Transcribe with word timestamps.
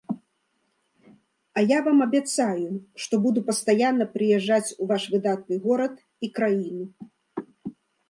А 1.53 1.59
я 1.71 1.79
вам 1.89 1.99
абяцаю, 2.07 2.71
што 3.05 3.13
буду 3.27 3.45
пастаянна 3.51 4.05
прыязджаць 4.17 4.75
у 4.81 4.91
ваш 4.95 5.03
выдатны 5.15 5.55
горад 5.71 5.93
і 6.27 6.35
краіну. 6.41 6.83